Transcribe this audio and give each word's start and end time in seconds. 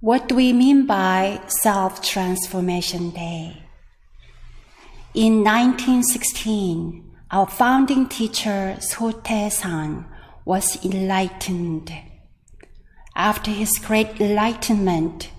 What 0.00 0.28
do 0.28 0.34
we 0.34 0.52
mean 0.52 0.86
by 0.86 1.40
Self 1.46 2.02
Transformation 2.02 3.10
Day? 3.10 3.62
In 5.14 5.44
1916, 5.44 7.10
our 7.30 7.46
founding 7.46 8.08
teacher 8.08 8.76
Sotae 8.80 9.50
San 9.50 10.04
was 10.44 10.84
enlightened. 10.84 11.92
After 13.16 13.50
his 13.50 13.70
great 13.78 14.20
enlightenment, 14.20 15.30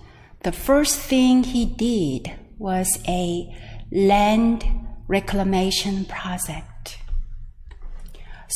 the 0.42 0.52
first 0.52 0.98
thing 0.98 1.44
he 1.44 1.66
did 1.66 2.32
was 2.58 2.98
a 3.06 3.54
land 3.92 4.64
reclamation 5.06 6.06
project. 6.06 6.98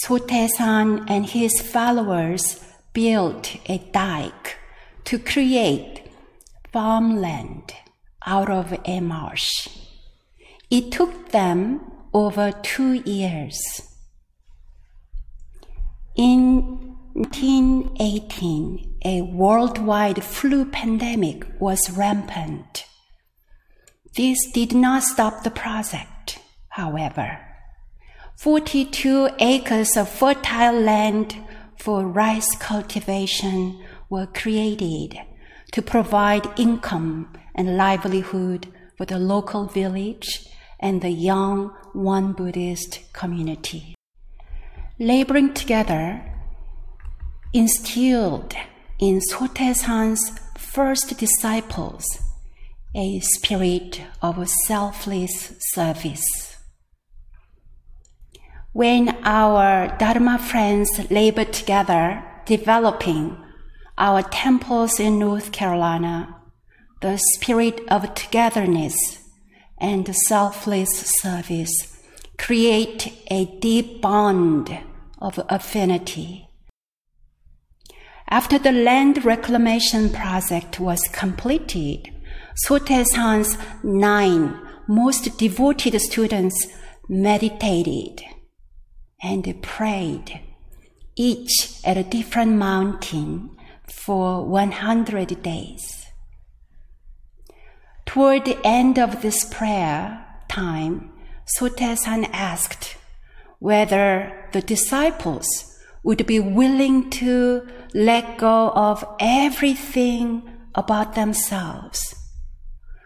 Sotae 0.02 0.48
San 0.48 1.06
and 1.08 1.26
his 1.26 1.60
followers 1.60 2.64
built 2.94 3.56
a 3.66 3.78
dike 3.92 4.56
to 5.04 5.18
create 5.18 6.02
farmland 6.72 7.74
out 8.26 8.50
of 8.50 8.78
a 8.84 9.00
marsh. 9.00 9.68
It 10.70 10.92
took 10.92 11.30
them 11.30 11.80
over 12.12 12.52
two 12.62 12.92
years. 12.92 13.60
In 16.16 16.96
1918, 17.14 18.98
a 19.04 19.22
worldwide 19.22 20.22
flu 20.22 20.64
pandemic 20.64 21.44
was 21.58 21.90
rampant. 21.90 22.84
This 24.16 24.38
did 24.52 24.74
not 24.74 25.02
stop 25.02 25.42
the 25.42 25.50
project, 25.50 26.38
however. 26.68 27.38
42 28.36 29.30
acres 29.38 29.96
of 29.96 30.08
fertile 30.08 30.80
land 30.80 31.36
for 31.78 32.06
rice 32.06 32.56
cultivation 32.56 33.82
were 34.10 34.26
created 34.26 35.18
to 35.72 35.80
provide 35.80 36.58
income 36.58 37.32
and 37.54 37.76
livelihood 37.76 38.66
for 38.98 39.06
the 39.06 39.18
local 39.18 39.66
village 39.66 40.46
and 40.80 41.00
the 41.00 41.10
young 41.10 41.72
Won 41.94 42.32
Buddhist 42.32 43.12
community. 43.12 43.94
Laboring 44.98 45.54
together 45.54 46.22
instilled 47.52 48.54
in 48.98 49.20
Sotae 49.30 49.74
San's 49.74 50.38
first 50.58 51.18
disciples 51.18 52.04
a 52.94 53.20
spirit 53.20 54.02
of 54.20 54.48
selfless 54.66 55.54
service. 55.72 56.24
When 58.72 59.16
our 59.24 59.96
Dharma 59.98 60.38
friends 60.38 61.10
labor 61.10 61.44
together 61.44 62.24
developing 62.46 63.36
our 64.00 64.22
temples 64.22 64.98
in 64.98 65.18
North 65.18 65.52
Carolina, 65.52 66.34
the 67.02 67.20
spirit 67.34 67.82
of 67.88 68.14
togetherness 68.14 68.96
and 69.76 70.16
selfless 70.26 70.88
service 71.20 71.70
create 72.38 73.12
a 73.30 73.44
deep 73.60 74.00
bond 74.00 74.78
of 75.18 75.38
affinity. 75.50 76.48
After 78.30 78.58
the 78.58 78.72
land 78.72 79.22
reclamation 79.22 80.08
project 80.08 80.80
was 80.80 81.00
completed, 81.12 82.10
Sotae 82.66 83.04
San's 83.04 83.58
nine 83.82 84.58
most 84.88 85.36
devoted 85.36 86.00
students 86.00 86.56
meditated 87.06 88.22
and 89.22 89.62
prayed, 89.62 90.40
each 91.16 91.80
at 91.84 91.98
a 91.98 92.02
different 92.02 92.52
mountain 92.52 93.50
for 93.92 94.44
100 94.46 95.42
days. 95.42 96.06
Toward 98.06 98.44
the 98.44 98.58
end 98.64 98.98
of 98.98 99.22
this 99.22 99.44
prayer 99.44 100.26
time, 100.48 101.12
Sotae 101.56 101.96
San 101.96 102.24
asked 102.26 102.96
whether 103.58 104.48
the 104.52 104.62
disciples 104.62 105.46
would 106.02 106.26
be 106.26 106.40
willing 106.40 107.10
to 107.10 107.68
let 107.94 108.38
go 108.38 108.70
of 108.70 109.04
everything 109.20 110.42
about 110.74 111.14
themselves 111.14 111.98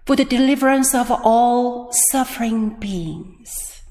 for 0.06 0.17
the 0.17 0.25
deliverance 0.25 0.94
of 0.94 1.11
all 1.11 1.91
suffering 2.11 2.71
beings. 2.78 3.83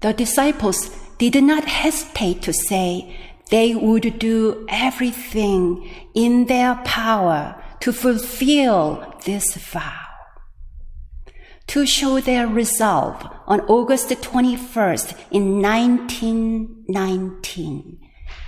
The 0.00 0.12
disciples 0.12 0.90
did 1.18 1.42
not 1.42 1.64
hesitate 1.64 2.42
to 2.42 2.52
say 2.52 3.16
they 3.50 3.74
would 3.74 4.18
do 4.18 4.66
everything 4.68 5.88
in 6.14 6.46
their 6.46 6.76
power 6.84 7.62
to 7.80 7.92
fulfill 7.92 9.14
this 9.24 9.54
vow. 9.54 10.02
To 11.68 11.86
show 11.86 12.20
their 12.20 12.46
resolve, 12.46 13.26
on 13.46 13.60
August 13.62 14.08
21st 14.08 15.16
in 15.30 15.62
1919, 15.62 17.98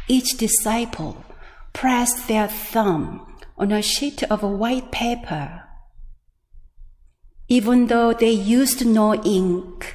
each 0.09 0.36
disciple 0.36 1.25
pressed 1.72 2.26
their 2.26 2.48
thumb 2.48 3.25
on 3.56 3.70
a 3.70 3.82
sheet 3.82 4.25
of 4.25 4.42
white 4.42 4.91
paper. 4.91 5.62
Even 7.48 7.86
though 7.86 8.12
they 8.12 8.30
used 8.30 8.84
no 8.84 9.15
ink, 9.22 9.94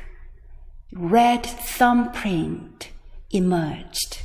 red 0.94 1.46
thumbprint 1.46 2.90
emerged. 3.32 4.22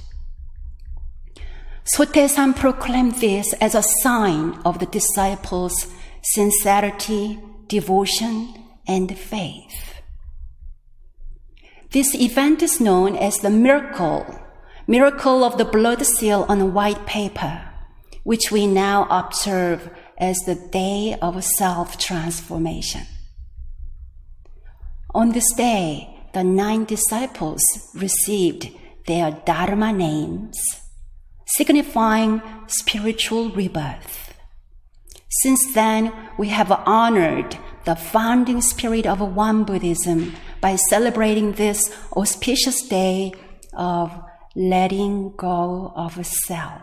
Sotae 1.94 2.28
San 2.28 2.53
proclaimed 2.53 3.15
this 3.15 3.54
as 3.54 3.75
a 3.75 3.82
sign 4.03 4.60
of 4.62 4.78
the 4.78 4.84
disciples' 4.87 5.87
sincerity, 6.22 7.38
devotion, 7.66 8.53
and 8.87 9.16
faith. 9.19 9.94
This 11.91 12.15
event 12.15 12.62
is 12.62 12.78
known 12.78 13.16
as 13.16 13.38
the 13.38 13.48
miracle, 13.48 14.38
miracle 14.87 15.43
of 15.43 15.56
the 15.56 15.65
blood 15.65 16.04
seal 16.04 16.44
on 16.47 16.75
white 16.75 17.06
paper, 17.06 17.62
which 18.22 18.50
we 18.53 18.66
now 18.66 19.06
observe 19.09 19.88
as 20.19 20.37
the 20.41 20.56
day 20.56 21.16
of 21.22 21.43
self 21.43 21.97
transformation. 21.97 23.06
On 25.15 25.32
this 25.32 25.50
day, 25.54 26.21
the 26.34 26.44
nine 26.44 26.84
disciples 26.84 27.62
received 27.94 28.69
their 29.06 29.31
Dharma 29.47 29.91
names 29.91 30.59
signifying 31.56 32.42
spiritual 32.66 33.50
rebirth. 33.50 34.34
Since 35.42 35.75
then, 35.75 36.12
we 36.38 36.48
have 36.48 36.70
honored 36.86 37.59
the 37.84 37.97
founding 37.97 38.60
spirit 38.60 39.06
of 39.06 39.20
Won 39.20 39.64
Buddhism 39.64 40.34
by 40.60 40.76
celebrating 40.76 41.53
this 41.53 41.94
auspicious 42.16 42.86
day 42.86 43.32
of 43.72 44.12
letting 44.54 45.34
go 45.36 45.92
of 45.94 46.25
self. 46.26 46.82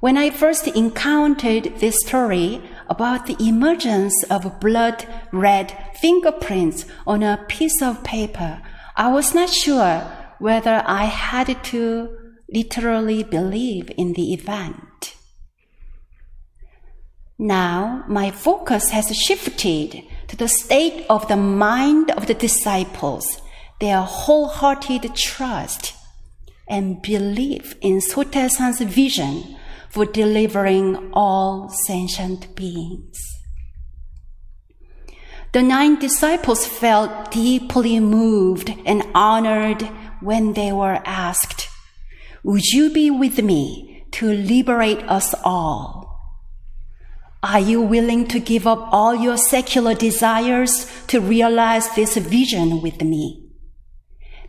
When 0.00 0.18
I 0.18 0.30
first 0.30 0.68
encountered 0.68 1.78
this 1.78 1.96
story 2.04 2.62
about 2.88 3.26
the 3.26 3.36
emergence 3.40 4.14
of 4.24 4.60
blood 4.60 5.06
red 5.32 5.72
fingerprints 6.00 6.84
on 7.06 7.22
a 7.22 7.44
piece 7.48 7.80
of 7.80 8.04
paper, 8.04 8.60
I 8.94 9.08
was 9.08 9.34
not 9.34 9.48
sure 9.48 10.00
whether 10.38 10.82
I 10.86 11.04
had 11.04 11.62
to 11.64 12.25
literally 12.48 13.22
believe 13.22 13.90
in 13.96 14.12
the 14.12 14.32
event. 14.32 15.14
Now 17.38 18.04
my 18.08 18.30
focus 18.30 18.90
has 18.90 19.14
shifted 19.14 20.02
to 20.28 20.36
the 20.36 20.48
state 20.48 21.04
of 21.10 21.28
the 21.28 21.36
mind 21.36 22.10
of 22.12 22.26
the 22.26 22.34
disciples, 22.34 23.26
their 23.80 24.00
wholehearted 24.00 25.14
trust 25.14 25.94
and 26.68 27.00
belief 27.02 27.74
in 27.80 28.00
Sotae 28.00 28.84
vision 28.86 29.56
for 29.90 30.04
delivering 30.04 31.10
all 31.12 31.68
sentient 31.86 32.54
beings. 32.56 33.18
The 35.52 35.62
nine 35.62 35.98
disciples 35.98 36.66
felt 36.66 37.30
deeply 37.30 37.98
moved 38.00 38.74
and 38.84 39.06
honored 39.14 39.82
when 40.20 40.52
they 40.52 40.72
were 40.72 41.00
asked, 41.06 41.65
would 42.42 42.64
you 42.66 42.90
be 42.90 43.10
with 43.10 43.42
me 43.42 44.04
to 44.12 44.32
liberate 44.32 45.02
us 45.04 45.34
all? 45.44 46.06
Are 47.42 47.60
you 47.60 47.80
willing 47.80 48.26
to 48.28 48.40
give 48.40 48.66
up 48.66 48.88
all 48.92 49.14
your 49.14 49.36
secular 49.36 49.94
desires 49.94 50.90
to 51.08 51.20
realize 51.20 51.94
this 51.94 52.16
vision 52.16 52.82
with 52.82 53.02
me? 53.02 53.46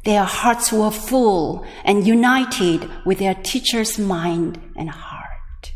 Their 0.04 0.24
hearts 0.24 0.72
were 0.72 0.92
full 0.92 1.66
and 1.84 2.08
united 2.08 2.90
with 3.06 3.20
their 3.20 3.36
teacher's 3.36 4.00
mind 4.00 4.60
and 4.76 4.90
heart. 4.90 5.74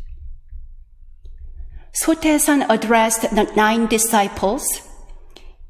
Sotae 1.93 2.39
San 2.39 2.63
addressed 2.71 3.21
the 3.21 3.51
nine 3.55 3.87
disciples 3.87 4.65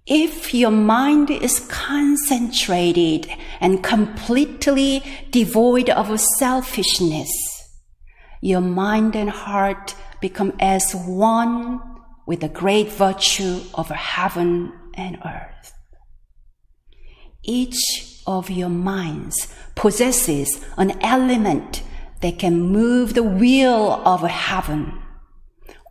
if 0.06 0.54
your 0.54 0.72
mind 0.72 1.30
is 1.30 1.60
concentrated 1.70 3.28
and 3.60 3.84
completely 3.84 5.04
devoid 5.30 5.90
of 5.90 6.20
selfishness, 6.20 7.30
your 8.42 8.62
mind 8.62 9.16
and 9.16 9.30
heart 9.30 9.96
become 10.20 10.54
as 10.60 10.94
one 10.94 11.80
with 12.26 12.42
the 12.42 12.50
great 12.50 12.92
virtue 12.92 13.62
of 13.76 13.90
heaven 13.90 14.74
and 14.96 15.20
earth. 15.26 15.74
Each 17.44 18.22
of 18.28 18.50
your 18.50 18.70
minds 18.70 19.54
possesses 19.76 20.64
an 20.78 21.00
element 21.02 21.84
that 22.22 22.40
can 22.40 22.60
move 22.60 23.14
the 23.14 23.24
wheel 23.24 24.02
of 24.06 24.22
heaven. 24.22 25.02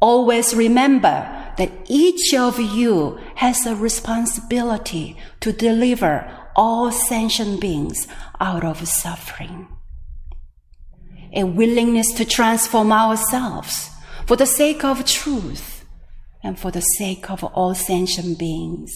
Always 0.00 0.54
remember 0.54 1.39
that 1.60 1.70
each 1.88 2.32
of 2.32 2.58
you 2.58 3.18
has 3.34 3.66
a 3.66 3.76
responsibility 3.76 5.14
to 5.40 5.52
deliver 5.52 6.26
all 6.56 6.90
sentient 6.90 7.60
beings 7.60 8.08
out 8.40 8.64
of 8.64 8.88
suffering. 8.88 9.68
A 11.34 11.44
willingness 11.44 12.14
to 12.14 12.24
transform 12.24 12.90
ourselves 12.90 13.90
for 14.26 14.36
the 14.36 14.46
sake 14.46 14.84
of 14.84 15.04
truth 15.04 15.84
and 16.42 16.58
for 16.58 16.70
the 16.70 16.80
sake 16.80 17.30
of 17.30 17.44
all 17.44 17.74
sentient 17.74 18.38
beings 18.38 18.90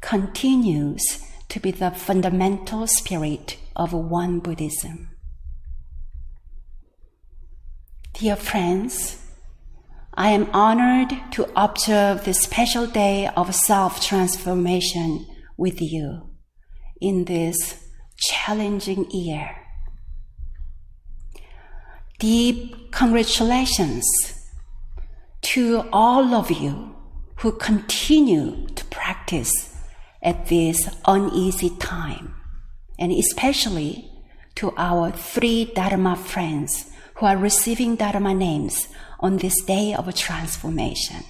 continues 0.00 1.22
to 1.50 1.60
be 1.60 1.70
the 1.70 1.90
fundamental 1.90 2.86
spirit 2.86 3.58
of 3.76 3.92
Won 3.92 4.38
Buddhism. 4.38 5.10
Dear 8.14 8.36
friends, 8.36 9.19
I 10.14 10.30
am 10.30 10.50
honored 10.52 11.14
to 11.32 11.48
observe 11.54 12.24
this 12.24 12.40
special 12.40 12.86
day 12.86 13.28
of 13.36 13.54
self 13.54 14.04
transformation 14.04 15.26
with 15.56 15.80
you 15.80 16.30
in 17.00 17.26
this 17.26 17.88
challenging 18.18 19.08
year. 19.10 19.56
Deep 22.18 22.90
congratulations 22.92 24.04
to 25.42 25.88
all 25.92 26.34
of 26.34 26.50
you 26.50 26.94
who 27.36 27.52
continue 27.52 28.66
to 28.74 28.84
practice 28.86 29.74
at 30.22 30.46
this 30.46 30.76
uneasy 31.06 31.70
time, 31.78 32.34
and 32.98 33.12
especially 33.12 34.10
to 34.56 34.74
our 34.76 35.10
three 35.10 35.64
Dharma 35.64 36.16
friends 36.16 36.89
who 37.20 37.26
are 37.26 37.36
receiving 37.36 37.96
Dharma 37.96 38.32
names 38.32 38.88
on 39.20 39.36
this 39.36 39.62
day 39.64 39.92
of 39.94 40.12
transformation. 40.14 41.22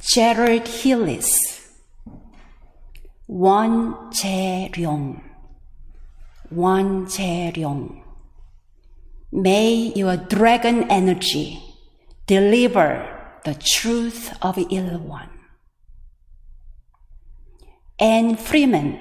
Gerald 0.00 0.66
Hillis, 0.66 1.28
Wan 3.26 4.10
Jae-ryong, 4.10 5.22
Wan 6.50 7.04
Jae-ryong. 7.04 8.02
May 9.32 9.92
your 9.94 10.16
dragon 10.16 10.90
energy 10.90 11.62
deliver 12.26 13.38
the 13.44 13.54
truth 13.54 14.32
of 14.40 14.58
ill 14.70 14.98
one. 14.98 15.28
Anne 17.98 18.36
Freeman, 18.36 18.98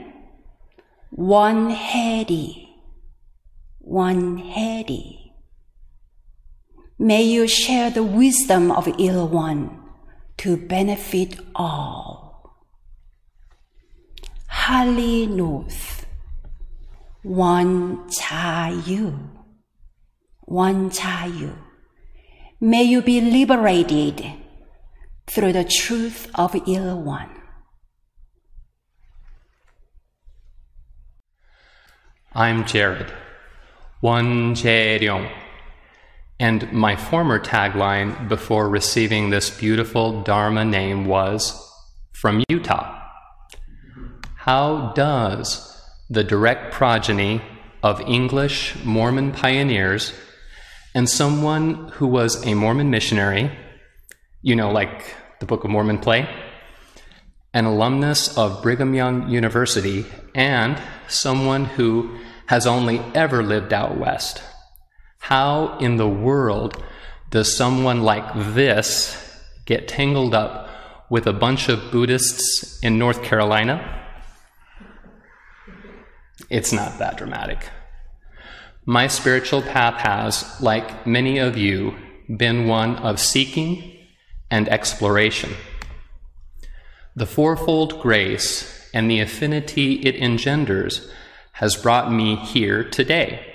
one 1.10 1.70
heady, 1.70 2.69
one 3.90 4.38
heady. 4.38 5.34
May 7.00 7.24
you 7.24 7.48
share 7.48 7.90
the 7.90 8.04
wisdom 8.04 8.72
of 8.72 8.88
ill 9.00 9.28
one 9.28 9.80
to 10.38 10.58
benefit 10.58 11.40
all. 11.56 12.56
Holly 14.48 15.26
North, 15.26 16.06
one 17.24 18.08
Chayu 18.10 19.40
one 20.50 20.90
Chayu. 20.90 21.56
May 22.60 22.84
you 22.84 23.04
be 23.04 23.22
liberated 23.22 24.26
through 25.28 25.54
the 25.54 25.64
truth 25.64 26.28
of 26.34 26.56
ill 26.68 27.00
one. 27.00 27.30
I'm 32.34 32.66
Jared, 32.66 33.14
One 34.02 34.56
Jae-ryong, 34.56 35.30
and 36.40 36.72
my 36.72 36.96
former 36.96 37.38
tagline 37.38 38.30
before 38.30 38.70
receiving 38.70 39.30
this 39.30 39.50
beautiful 39.50 40.22
Dharma 40.22 40.64
name 40.64 41.04
was 41.04 41.70
from 42.14 42.42
Utah. 42.48 42.98
How 44.36 44.94
does 44.96 45.84
the 46.10 46.24
direct 46.24 46.74
progeny 46.74 47.42
of 47.84 48.00
English 48.00 48.74
Mormon 48.86 49.34
pioneers 49.34 50.14
and 50.96 51.10
someone 51.10 51.90
who 51.90 52.08
was 52.08 52.48
a 52.48 52.54
Mormon 52.54 52.90
missionary, 52.90 53.52
you 54.42 54.56
know, 54.56 54.72
like 54.72 55.14
the 55.42 55.46
Book 55.46 55.66
of 55.66 55.72
Mormon 55.72 55.98
play, 55.98 56.26
an 57.54 57.66
alumnus 57.66 58.38
of 58.38 58.64
Brigham 58.64 58.94
Young 58.94 59.30
University, 59.30 60.06
and 60.34 60.82
someone 61.10 61.66
who 61.66 62.18
has 62.50 62.66
only 62.66 63.00
ever 63.14 63.44
lived 63.44 63.72
out 63.72 63.96
west. 63.96 64.42
How 65.20 65.78
in 65.78 65.98
the 65.98 66.10
world 66.10 66.84
does 67.30 67.56
someone 67.56 68.02
like 68.02 68.26
this 68.56 69.16
get 69.66 69.88
tangled 69.88 70.34
up 70.34 70.68
with 71.12 71.28
a 71.28 71.32
bunch 71.32 71.70
of 71.70 71.92
Buddhists 71.92 72.80
in 72.82 72.98
North 72.98 73.22
Carolina? 73.22 74.04
It's 76.50 76.74
not 76.74 76.98
that 76.98 77.18
dramatic. 77.18 77.70
My 78.84 79.06
spiritual 79.06 79.62
path 79.62 80.02
has, 80.02 80.60
like 80.60 81.06
many 81.06 81.38
of 81.38 81.56
you, 81.56 81.94
been 82.36 82.68
one 82.68 82.96
of 82.96 83.20
seeking 83.20 83.96
and 84.50 84.68
exploration. 84.70 85.54
The 87.16 87.28
fourfold 87.28 88.02
grace 88.02 88.90
and 88.92 89.08
the 89.08 89.20
affinity 89.20 90.02
it 90.04 90.16
engenders 90.16 91.12
has 91.60 91.76
brought 91.76 92.10
me 92.10 92.38
here 92.38 92.86
today. 92.86 93.46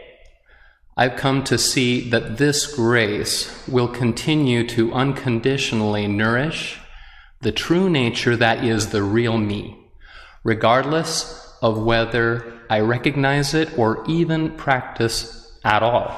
I've 0.94 1.16
come 1.16 1.42
to 1.44 1.56
see 1.56 2.10
that 2.10 2.36
this 2.36 2.66
grace 2.66 3.66
will 3.66 3.88
continue 3.88 4.66
to 4.68 4.92
unconditionally 4.92 6.06
nourish 6.06 6.78
the 7.40 7.50
true 7.50 7.88
nature 7.88 8.36
that 8.36 8.62
is 8.62 8.88
the 8.90 9.02
real 9.02 9.38
me, 9.38 9.78
regardless 10.42 11.50
of 11.62 11.82
whether 11.82 12.60
I 12.68 12.80
recognize 12.80 13.54
it 13.54 13.78
or 13.78 14.04
even 14.06 14.54
practice 14.54 15.58
at 15.64 15.82
all. 15.82 16.14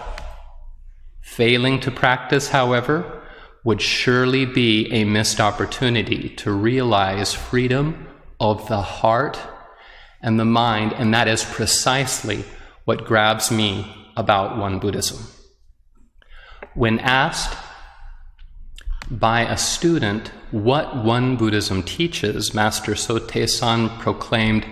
Failing 1.20 1.78
to 1.80 1.92
practice, 1.92 2.48
however, 2.48 3.22
would 3.62 3.80
surely 3.80 4.44
be 4.44 4.92
a 4.92 5.04
missed 5.04 5.38
opportunity 5.38 6.30
to 6.30 6.50
realize 6.50 7.32
freedom 7.32 8.08
of 8.40 8.66
the 8.66 8.82
heart 8.82 9.38
and 10.22 10.38
the 10.38 10.44
mind, 10.44 10.92
and 10.92 11.12
that 11.14 11.28
is 11.28 11.44
precisely 11.44 12.44
what 12.84 13.04
grabs 13.04 13.50
me 13.50 14.10
about 14.16 14.56
Won 14.56 14.78
Buddhism. 14.78 15.18
When 16.74 16.98
asked 17.00 17.56
by 19.10 19.42
a 19.42 19.56
student 19.56 20.32
what 20.50 21.04
Won 21.04 21.36
Buddhism 21.36 21.82
teaches, 21.82 22.54
Master 22.54 22.92
Sotae 22.92 23.48
San 23.48 23.88
proclaimed, 23.98 24.66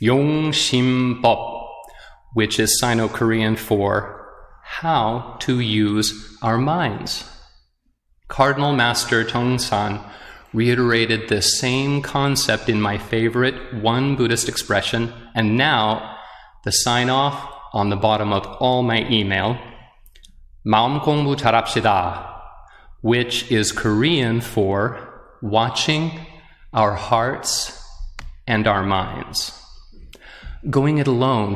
Yong 0.00 0.52
Shim 0.52 1.20
Bop, 1.20 1.70
which 2.34 2.58
is 2.58 2.78
Sino 2.78 3.08
Korean 3.08 3.56
for 3.56 4.30
how 4.62 5.36
to 5.40 5.60
use 5.60 6.38
our 6.42 6.58
minds. 6.58 7.28
Cardinal 8.28 8.72
Master 8.72 9.24
Chongsan 9.24 10.04
reiterated 10.58 11.28
the 11.28 11.40
same 11.40 12.02
concept 12.02 12.68
in 12.68 12.80
my 12.80 12.98
favorite 12.98 13.74
Won 13.74 14.16
Buddhist 14.16 14.48
expression, 14.48 15.12
and 15.32 15.56
now 15.56 16.16
the 16.64 16.72
sign 16.72 17.08
off 17.08 17.36
on 17.72 17.90
the 17.90 17.96
bottom 18.08 18.32
of 18.32 18.44
all 18.58 18.82
my 18.82 19.08
email, 19.08 19.56
Maumkongbu 20.66 21.36
Tarapsida, 21.36 22.40
which 23.02 23.52
is 23.52 23.70
Korean 23.70 24.40
for 24.40 24.74
watching 25.40 26.26
our 26.72 26.94
hearts 26.94 27.80
and 28.44 28.66
our 28.66 28.82
minds. 28.82 29.52
Going 30.68 30.98
it 30.98 31.06
alone, 31.06 31.52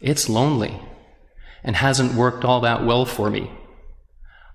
it's 0.00 0.30
lonely 0.30 0.80
and 1.62 1.76
hasn't 1.76 2.14
worked 2.14 2.46
all 2.46 2.62
that 2.62 2.86
well 2.86 3.04
for 3.04 3.28
me. 3.28 3.50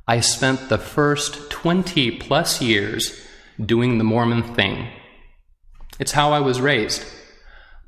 I 0.08 0.20
spent 0.20 0.70
the 0.70 0.80
first 0.80 1.52
20 1.52 2.10
plus 2.18 2.60
years 2.60 3.22
doing 3.64 3.98
the 3.98 4.04
Mormon 4.04 4.44
thing. 4.44 4.88
It's 6.00 6.12
how 6.12 6.32
I 6.32 6.40
was 6.40 6.60
raised, 6.60 7.06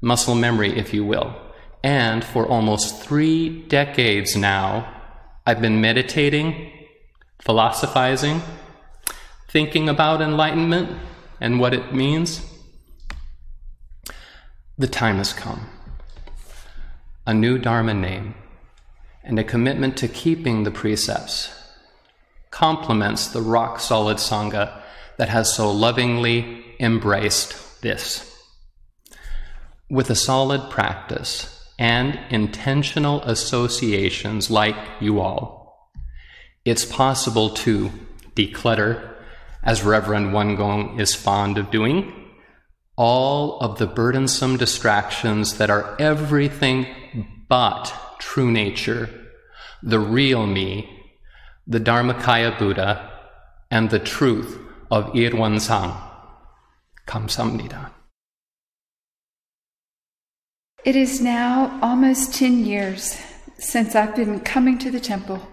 muscle 0.01 0.35
memory, 0.35 0.77
if 0.77 0.93
you 0.93 1.03
will. 1.05 1.35
And 1.83 2.23
for 2.23 2.47
almost 2.47 3.01
three 3.01 3.63
decades 3.67 4.35
now, 4.35 4.93
I've 5.45 5.61
been 5.61 5.81
meditating, 5.81 6.71
philosophizing, 7.39 8.41
thinking 9.49 9.89
about 9.89 10.21
enlightenment 10.21 10.97
and 11.39 11.59
what 11.59 11.73
it 11.73 11.93
means. 11.93 12.41
The 14.77 14.87
time 14.87 15.17
has 15.17 15.33
come. 15.33 15.69
A 17.25 17.33
new 17.33 17.57
Dharma 17.57 17.93
name 17.93 18.35
and 19.23 19.37
a 19.37 19.43
commitment 19.43 19.97
to 19.97 20.07
keeping 20.07 20.63
the 20.63 20.71
precepts 20.71 21.53
complements 22.51 23.27
the 23.27 23.41
rock 23.41 23.79
solid 23.79 24.17
Sangha 24.17 24.81
that 25.17 25.29
has 25.29 25.53
so 25.53 25.71
lovingly 25.71 26.63
embraced 26.79 27.81
this. 27.81 28.23
With 29.89 30.09
a 30.09 30.15
solid 30.15 30.69
practice 30.69 31.53
and 31.79 32.19
intentional 32.29 33.21
associations 33.23 34.49
like 34.49 34.75
you 34.99 35.19
all, 35.19 35.91
it's 36.65 36.85
possible 36.85 37.51
to 37.51 37.91
declutter, 38.35 39.15
as 39.63 39.83
Reverend 39.83 40.31
Gong 40.57 40.99
is 40.99 41.15
fond 41.15 41.57
of 41.57 41.71
doing, 41.71 42.13
all 42.95 43.59
of 43.59 43.77
the 43.77 43.87
burdensome 43.87 44.57
distractions 44.57 45.57
that 45.57 45.69
are 45.69 45.95
everything 45.99 46.87
but 47.47 47.93
true 48.19 48.51
nature, 48.51 49.09
the 49.81 49.99
real 49.99 50.45
me, 50.45 50.89
the 51.65 51.79
Dharmakaya 51.79 52.57
Buddha, 52.57 53.11
and 53.69 53.89
the 53.89 53.99
truth 53.99 54.59
of 54.89 55.11
Irwan 55.13 55.59
Sang. 55.59 55.93
Kamsamnida. 57.07 57.91
It 60.85 60.95
is 60.95 61.19
now 61.21 61.77
almost 61.81 62.33
10 62.35 62.65
years 62.65 63.19
since 63.57 63.95
I've 63.95 64.15
been 64.15 64.39
coming 64.39 64.77
to 64.79 64.91
the 64.91 64.99
temple 64.99 65.45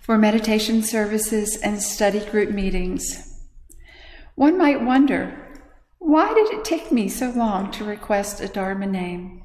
for 0.00 0.18
meditation 0.18 0.82
services 0.82 1.58
and 1.62 1.82
study 1.82 2.20
group 2.20 2.50
meetings. 2.50 3.02
One 4.34 4.58
might 4.58 4.82
wonder, 4.82 5.62
why 5.98 6.34
did 6.34 6.52
it 6.52 6.64
take 6.64 6.92
me 6.92 7.08
so 7.08 7.30
long 7.30 7.70
to 7.72 7.84
request 7.84 8.40
a 8.40 8.48
Dharma 8.48 8.86
name? 8.86 9.42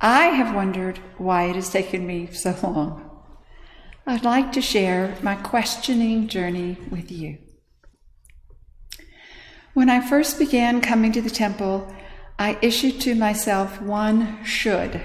I 0.00 0.26
have 0.26 0.54
wondered 0.54 0.98
why 1.16 1.44
it 1.44 1.54
has 1.56 1.70
taken 1.70 2.06
me 2.06 2.30
so 2.30 2.54
long. 2.62 3.10
I'd 4.06 4.24
like 4.24 4.52
to 4.52 4.60
share 4.60 5.16
my 5.22 5.34
questioning 5.34 6.28
journey 6.28 6.76
with 6.90 7.10
you. 7.10 7.38
When 9.74 9.90
I 9.90 10.00
first 10.00 10.38
began 10.38 10.80
coming 10.80 11.10
to 11.12 11.20
the 11.20 11.28
temple, 11.28 11.92
I 12.38 12.56
issued 12.62 13.00
to 13.00 13.16
myself 13.16 13.82
one 13.82 14.44
should, 14.44 15.02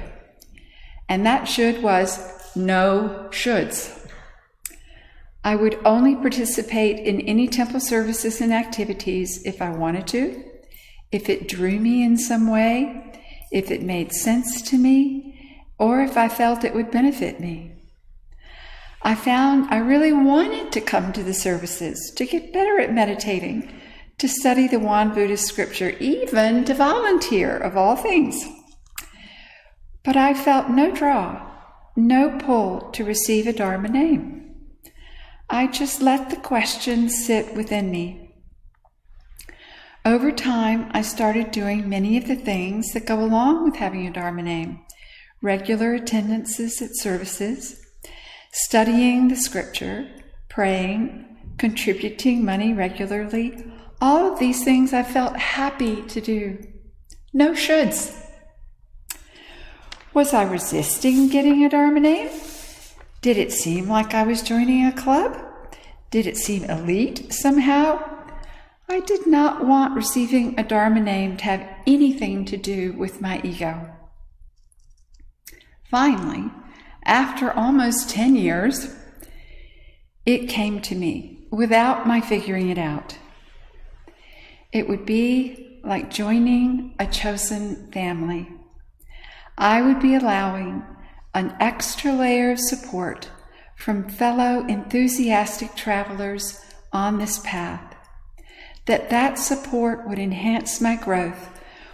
and 1.08 1.26
that 1.26 1.46
should 1.46 1.82
was 1.82 2.56
no 2.56 3.30
shoulds. 3.32 3.96
I 5.44 5.56
would 5.56 5.80
only 5.84 6.16
participate 6.16 7.00
in 7.00 7.22
any 7.22 7.48
temple 7.48 7.80
services 7.80 8.42
and 8.42 8.54
activities 8.54 9.42
if 9.44 9.60
I 9.60 9.70
wanted 9.72 10.06
to, 10.08 10.44
if 11.12 11.30
it 11.30 11.48
drew 11.48 11.80
me 11.80 12.04
in 12.04 12.16
some 12.16 12.48
way, 12.48 13.12
if 13.52 13.72
it 13.72 13.82
made 13.82 14.12
sense 14.12 14.62
to 14.70 14.78
me, 14.78 15.66
or 15.80 16.02
if 16.02 16.16
I 16.16 16.30
felt 16.30 16.64
it 16.64 16.76
would 16.76 16.92
benefit 16.92 17.40
me. 17.40 17.72
I 19.02 19.16
found 19.16 19.74
I 19.74 19.78
really 19.78 20.14
wanted 20.14 20.72
to 20.74 20.82
come 20.82 21.12
to 21.14 21.24
the 21.24 21.34
services, 21.34 22.12
to 22.18 22.26
get 22.28 22.54
better 22.54 22.80
at 22.80 22.94
meditating, 22.94 23.74
to 24.20 24.28
study 24.28 24.68
the 24.68 24.80
Won 24.80 25.14
Buddhist 25.14 25.48
scripture, 25.48 25.92
even 26.00 26.66
to 26.66 26.74
volunteer, 26.74 27.58
of 27.58 27.76
all 27.76 27.96
things. 27.96 28.46
But 30.04 30.16
I 30.16 30.34
felt 30.34 30.70
no 30.70 30.92
draw, 30.92 31.50
no 31.96 32.38
pull 32.38 32.92
to 32.92 33.04
receive 33.04 33.48
a 33.48 33.54
Dharma 33.54 33.90
name. 33.90 34.56
I 35.50 35.68
just 35.68 36.02
let 36.02 36.30
the 36.30 36.36
question 36.36 37.10
sit 37.10 37.56
within 37.56 37.90
me. 37.90 38.36
Over 40.06 40.32
time, 40.32 40.90
I 40.92 41.02
started 41.02 41.52
doing 41.52 41.90
many 41.90 42.18
of 42.18 42.28
the 42.28 42.36
things 42.36 42.94
that 42.94 43.06
go 43.06 43.20
along 43.20 43.64
with 43.64 43.76
having 43.76 44.08
a 44.08 44.12
Dharma 44.12 44.44
name 44.44 44.82
regular 45.42 45.94
attendances 45.94 46.82
at 46.82 46.90
services, 46.96 47.82
studying 48.52 49.30
the 49.30 49.36
scripture, 49.36 50.10
praying, 50.50 51.26
contributing 51.58 52.44
money 52.44 52.74
regularly. 52.74 53.56
All 54.02 54.32
of 54.32 54.40
these 54.40 54.64
things 54.64 54.94
I 54.94 55.04
felt 55.04 55.36
happy 55.36 56.02
to 56.04 56.22
do. 56.22 56.58
No 57.34 57.52
shoulds. 57.52 58.16
Was 60.14 60.34
I 60.34 60.44
resisting 60.44 61.28
getting 61.28 61.66
a 61.66 61.70
Dharma 61.70 62.00
name? 62.00 62.30
Did 63.22 63.38
it 63.38 63.52
seem 63.52 63.90
like 63.90 64.14
I 64.14 64.24
was 64.24 64.42
joining 64.42 64.86
a 64.86 64.94
club? 64.94 65.38
Did 66.12 66.26
it 66.26 66.38
seem 66.38 66.64
elite 66.64 67.34
somehow? 67.34 68.00
I 68.88 69.02
did 69.02 69.28
not 69.28 69.66
want 69.66 69.96
receiving 69.96 70.58
a 70.58 70.64
Dharma 70.64 71.02
name 71.02 71.38
to 71.38 71.44
have 71.44 71.70
anything 71.86 72.46
to 72.46 72.58
do 72.58 72.94
with 72.94 73.22
my 73.22 73.42
ego. 73.44 73.94
Finally, 75.92 76.50
after 77.04 77.52
almost 77.52 78.10
10 78.10 78.36
years, 78.36 78.96
it 80.26 80.48
came 80.50 80.82
to 80.82 80.96
me 80.96 81.48
without 81.52 82.08
my 82.08 82.22
figuring 82.22 82.70
it 82.70 82.78
out. 82.78 83.18
It 84.72 84.88
would 84.88 85.06
be 85.06 85.80
like 85.84 86.12
joining 86.12 86.94
a 87.00 87.08
chosen 87.08 87.92
family. 87.92 88.50
I 89.58 89.82
would 89.82 90.00
be 90.00 90.14
allowing 90.14 90.84
an 91.34 91.56
extra 91.60 92.14
layer 92.14 92.52
of 92.52 92.60
support 92.60 93.30
from 93.76 94.08
fellow 94.10 94.66
enthusiastic 94.68 95.76
travelers 95.76 96.64
on 96.94 97.18
this 97.18 97.40
path, 97.40 97.96
that 98.86 99.10
that 99.10 99.40
support 99.40 100.08
would 100.08 100.20
enhance 100.20 100.82
my 100.82 100.96
growth 100.96 101.50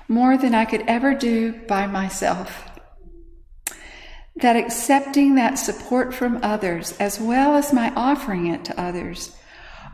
more 0.08 0.38
than 0.38 0.54
I 0.54 0.66
could 0.66 0.84
ever 0.88 1.14
do 1.14 1.54
by 1.68 1.88
myself. 1.88 2.70
That 4.36 4.58
accepting 4.58 5.36
that 5.36 5.56
support 5.56 6.14
from 6.14 6.40
others, 6.44 6.92
as 6.98 7.22
well 7.22 7.56
as 7.56 7.72
my 7.72 7.94
offering 7.96 8.48
it 8.48 8.66
to 8.66 8.80
others, 8.80 9.36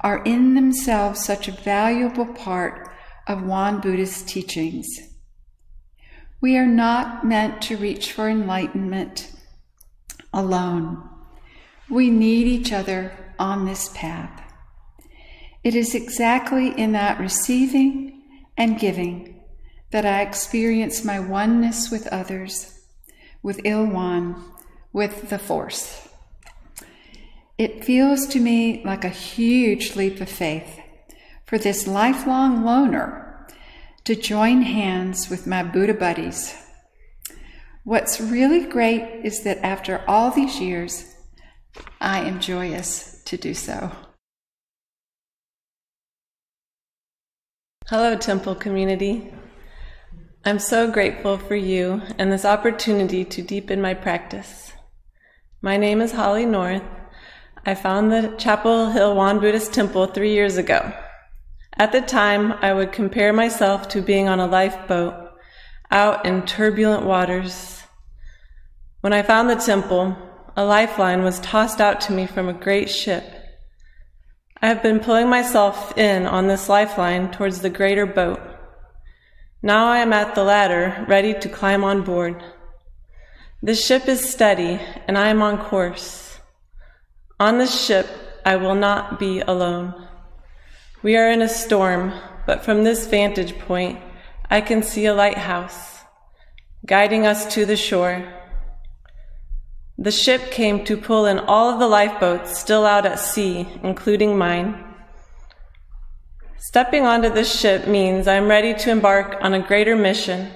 are 0.02 0.24
in 0.24 0.56
themselves 0.56 1.24
such 1.24 1.48
a 1.48 1.52
valuable 1.52 2.26
part 2.26 2.90
of 3.28 3.44
Won 3.44 3.80
Buddhist 3.80 4.28
teachings. 4.28 4.88
We 6.42 6.58
are 6.58 6.66
not 6.66 7.24
meant 7.24 7.62
to 7.64 7.78
reach 7.78 8.12
for 8.12 8.28
enlightenment 8.28 9.32
alone. 10.34 11.08
We 11.90 12.10
need 12.10 12.48
each 12.48 12.74
other 12.74 13.14
on 13.38 13.66
this 13.66 13.90
path. 13.94 14.42
It 15.64 15.76
is 15.76 15.94
exactly 15.94 16.70
in 16.70 16.94
that 16.94 17.20
receiving 17.20 18.24
and 18.58 18.80
giving 18.80 19.42
that 19.92 20.06
I 20.06 20.22
experience 20.22 21.04
my 21.04 21.20
oneness 21.20 21.92
with 21.92 22.08
others, 22.08 22.80
with 23.44 23.58
Ilwan, 23.60 24.42
with 24.92 25.30
the 25.30 25.38
Force. 25.38 26.08
It 27.62 27.86
feels 27.86 28.26
to 28.30 28.40
me 28.40 28.82
like 28.84 29.06
a 29.06 29.10
huge 29.10 29.96
leap 29.96 30.20
of 30.20 30.28
faith 30.28 30.80
for 31.46 31.60
this 31.60 31.86
lifelong 31.86 32.66
loner 32.66 33.46
to 34.04 34.16
join 34.16 34.64
hands 34.64 35.30
with 35.30 35.46
my 35.46 35.62
Buddha 35.62 35.94
buddies. 35.94 36.56
What's 37.84 38.20
really 38.20 38.66
great 38.66 39.24
is 39.24 39.44
that 39.44 39.60
after 39.60 40.04
all 40.08 40.32
these 40.32 40.60
years, 40.60 41.16
I 42.00 42.22
am 42.22 42.40
joyous 42.40 43.22
to 43.26 43.38
do 43.38 43.54
so. 43.54 43.92
Hello, 47.90 48.18
Temple 48.18 48.56
community. 48.56 49.32
I'm 50.44 50.58
so 50.58 50.90
grateful 50.90 51.38
for 51.38 51.56
you 51.56 52.02
and 52.18 52.32
this 52.32 52.44
opportunity 52.44 53.24
to 53.24 53.44
deepen 53.44 53.80
my 53.80 53.94
practice. 53.94 54.74
My 55.62 55.78
name 55.78 56.02
is 56.02 56.14
Holly 56.14 56.48
North. 56.48 56.82
I 57.64 57.76
found 57.76 58.12
the 58.12 58.34
Chapel 58.40 58.90
Hill 58.90 59.16
Won 59.16 59.40
Buddhist 59.40 59.72
Temple 59.72 60.08
three 60.08 60.34
years 60.34 60.58
ago. 60.58 60.92
At 61.78 61.92
the 61.92 62.02
time, 62.02 62.54
I 62.54 62.74
would 62.74 62.92
compare 62.92 63.32
myself 63.32 63.88
to 63.90 64.02
being 64.02 64.28
on 64.28 64.40
a 64.40 64.48
lifeboat 64.48 65.14
out 65.92 66.26
in 66.26 66.48
turbulent 66.48 67.06
waters. 67.06 67.84
When 69.02 69.14
I 69.14 69.22
found 69.22 69.48
the 69.48 69.56
temple, 69.56 70.18
a 70.58 70.66
lifeline 70.66 71.22
was 71.24 71.40
tossed 71.42 71.80
out 71.80 72.02
to 72.02 72.14
me 72.14 72.26
from 72.26 72.50
a 72.50 72.54
great 72.54 72.90
ship. 72.90 73.24
I 74.60 74.68
have 74.68 74.82
been 74.82 75.00
pulling 75.00 75.30
myself 75.30 75.96
in 76.00 76.26
on 76.26 76.48
this 76.48 76.68
lifeline 76.68 77.30
towards 77.30 77.62
the 77.62 77.70
greater 77.70 78.08
boat. 78.08 78.42
Now 79.62 79.86
I 79.88 80.00
am 80.00 80.14
at 80.14 80.34
the 80.34 80.44
ladder, 80.44 81.06
ready 81.08 81.36
to 81.36 81.48
climb 81.48 81.84
on 81.84 82.02
board. 82.02 82.44
The 83.62 83.76
ship 83.76 84.08
is 84.08 84.32
steady, 84.32 84.80
and 85.08 85.16
I 85.16 85.28
am 85.28 85.44
on 85.44 85.60
course. 85.60 86.31
On 87.42 87.58
this 87.58 87.84
ship, 87.84 88.08
I 88.46 88.56
will 88.56 88.76
not 88.76 89.18
be 89.18 89.40
alone. 89.40 89.96
We 91.02 91.18
are 91.18 91.28
in 91.28 91.42
a 91.42 91.50
storm, 91.50 92.14
but 92.46 92.64
from 92.64 92.84
this 92.84 93.08
vantage 93.08 93.58
point, 93.58 94.00
I 94.52 94.62
can 94.62 94.84
see 94.84 95.08
a 95.08 95.16
lighthouse 95.16 96.02
guiding 96.86 97.26
us 97.26 97.52
to 97.56 97.66
the 97.66 97.76
shore. 97.76 98.32
The 99.98 100.12
ship 100.12 100.52
came 100.52 100.86
to 100.86 100.96
pull 100.96 101.26
in 101.26 101.40
all 101.40 101.72
of 101.74 101.80
the 101.80 101.88
lifeboats 101.88 102.60
still 102.60 102.86
out 102.86 103.08
at 103.08 103.20
sea, 103.20 103.68
including 103.82 104.38
mine. 104.38 104.94
Stepping 106.60 107.08
onto 107.08 107.30
this 107.30 107.60
ship 107.60 107.88
means 107.88 108.28
I 108.28 108.36
am 108.36 108.50
ready 108.50 108.76
to 108.76 108.92
embark 108.92 109.38
on 109.42 109.56
a 109.56 109.68
greater 109.68 109.96
mission. 109.96 110.52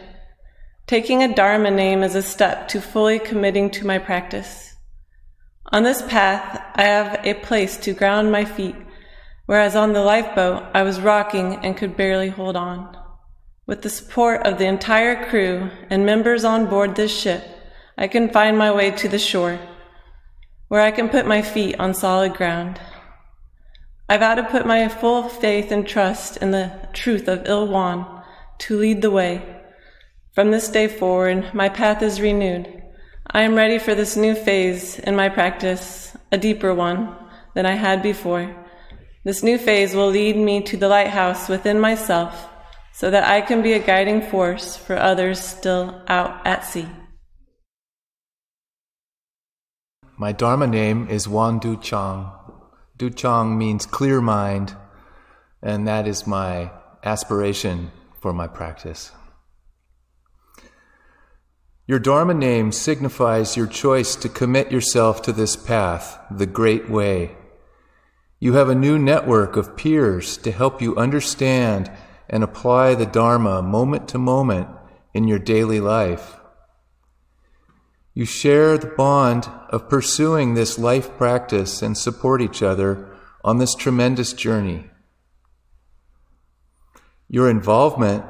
Taking 0.85 1.23
a 1.23 1.33
Dharma 1.33 1.71
name 1.71 2.03
is 2.03 2.13
a 2.13 2.21
step 2.21 2.67
to 2.67 2.79
fully 2.79 3.17
committing 3.17 3.71
to 3.71 3.87
my 3.87 3.97
practice. 3.97 4.74
On 5.71 5.81
this 5.83 6.03
path, 6.03 6.61
I 6.75 6.83
have 6.83 7.25
a 7.25 7.33
place 7.33 7.75
to 7.77 7.93
ground 7.93 8.31
my 8.31 8.45
feet, 8.45 8.75
whereas 9.47 9.75
on 9.75 9.93
the 9.93 10.03
lifeboat, 10.03 10.63
I 10.75 10.83
was 10.83 11.01
rocking 11.01 11.55
and 11.65 11.75
could 11.75 11.97
barely 11.97 12.29
hold 12.29 12.55
on. 12.55 12.95
With 13.65 13.81
the 13.81 13.89
support 13.89 14.45
of 14.45 14.59
the 14.59 14.67
entire 14.67 15.25
crew 15.27 15.71
and 15.89 16.05
members 16.05 16.45
on 16.45 16.67
board 16.67 16.95
this 16.95 17.17
ship, 17.17 17.43
I 17.97 18.07
can 18.07 18.29
find 18.29 18.57
my 18.57 18.71
way 18.71 18.91
to 18.91 19.09
the 19.09 19.17
shore, 19.17 19.59
where 20.67 20.81
I 20.81 20.91
can 20.91 21.09
put 21.09 21.25
my 21.25 21.41
feet 21.41 21.79
on 21.79 21.95
solid 21.95 22.35
ground. 22.35 22.79
I 24.07 24.17
vow 24.17 24.35
to 24.35 24.43
put 24.43 24.67
my 24.67 24.87
full 24.87 25.29
faith 25.29 25.71
and 25.71 25.87
trust 25.87 26.37
in 26.37 26.51
the 26.51 26.89
truth 26.93 27.27
of 27.27 27.43
Ilwan 27.45 28.23
to 28.59 28.77
lead 28.77 29.01
the 29.01 29.09
way. 29.09 29.63
From 30.33 30.51
this 30.51 30.67
day 30.67 30.87
forward, 30.87 31.55
my 31.55 31.69
path 31.69 32.03
is 32.03 32.21
renewed. 32.21 32.83
I 33.31 33.41
am 33.41 33.55
ready 33.55 33.79
for 33.79 33.95
this 33.95 34.15
new 34.15 34.35
phase 34.35 34.99
in 34.99 35.15
my 35.15 35.29
practice, 35.29 36.15
a 36.31 36.37
deeper 36.37 36.73
one 36.73 37.15
than 37.55 37.65
I 37.65 37.73
had 37.73 38.03
before. 38.03 38.55
This 39.23 39.41
new 39.41 39.57
phase 39.57 39.95
will 39.95 40.09
lead 40.09 40.37
me 40.37 40.61
to 40.61 40.77
the 40.77 40.87
lighthouse 40.87 41.49
within 41.49 41.79
myself 41.79 42.47
so 42.93 43.09
that 43.09 43.23
I 43.23 43.41
can 43.41 43.61
be 43.61 43.73
a 43.73 43.79
guiding 43.79 44.21
force 44.21 44.77
for 44.77 44.95
others 44.95 45.39
still 45.39 46.01
out 46.07 46.45
at 46.45 46.65
sea. 46.65 46.87
My 50.17 50.31
Dharma 50.31 50.67
name 50.67 51.07
is 51.09 51.27
Wan 51.27 51.59
Du 51.59 51.75
Chang. 51.77 52.31
Du 52.95 53.09
Chang 53.09 53.57
means 53.57 53.85
clear 53.85 54.21
mind, 54.21 54.75
and 55.61 55.87
that 55.87 56.07
is 56.07 56.25
my 56.25 56.71
aspiration 57.03 57.91
for 58.21 58.31
my 58.31 58.47
practice. 58.47 59.11
Your 61.87 61.99
Dharma 61.99 62.33
name 62.33 62.71
signifies 62.71 63.55
your 63.55 63.67
choice 63.67 64.15
to 64.15 64.27
commit 64.27 64.71
yourself 64.71 65.21
to 65.21 65.31
this 65.31 65.55
path, 65.55 66.17
the 66.31 66.47
Great 66.47 66.89
Way. 66.89 67.37
You 68.39 68.53
have 68.53 68.69
a 68.69 68.75
new 68.75 68.97
network 68.97 69.55
of 69.55 69.77
peers 69.77 70.35
to 70.37 70.51
help 70.51 70.81
you 70.81 70.95
understand 70.95 71.91
and 72.27 72.43
apply 72.43 72.95
the 72.95 73.05
Dharma 73.05 73.61
moment 73.61 74.07
to 74.09 74.17
moment 74.17 74.67
in 75.13 75.27
your 75.27 75.37
daily 75.37 75.79
life. 75.79 76.37
You 78.15 78.25
share 78.25 78.79
the 78.79 78.87
bond 78.87 79.47
of 79.69 79.87
pursuing 79.87 80.55
this 80.55 80.79
life 80.79 81.15
practice 81.17 81.83
and 81.83 81.95
support 81.95 82.41
each 82.41 82.63
other 82.63 83.15
on 83.43 83.59
this 83.59 83.75
tremendous 83.75 84.33
journey. 84.33 84.89
Your 87.29 87.47
involvement 87.47 88.25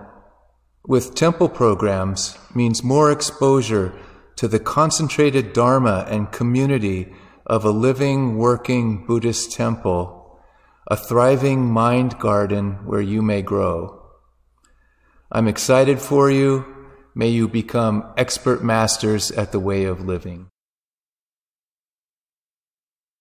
with 0.88 1.16
temple 1.16 1.50
programs 1.50 2.38
means 2.54 2.84
more 2.84 3.12
exposure 3.12 3.94
to 4.36 4.48
the 4.48 4.60
concentrated 4.60 5.54
Dharma 5.54 6.06
and 6.10 6.32
community 6.32 7.14
of 7.46 7.64
a 7.64 7.72
living, 7.72 8.38
working 8.38 9.06
Buddhist 9.06 9.52
temple 9.52 10.16
a 10.88 10.96
thriving 10.96 11.66
mind 11.66 12.20
garden 12.20 12.74
where 12.86 13.02
you 13.02 13.22
may 13.22 13.42
grow. 13.42 14.02
I'm 15.32 15.48
excited 15.48 16.00
for 16.00 16.30
you. 16.30 16.64
May 17.16 17.30
you 17.30 17.48
become 17.48 18.14
expert 18.18 18.64
masters 18.64 19.32
at 19.32 19.52
the 19.52 19.60
way 19.60 19.86
of 19.86 20.06
living. 20.06 20.50